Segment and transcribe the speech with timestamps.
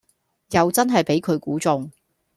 [0.49, 1.91] 又真係俾佢估中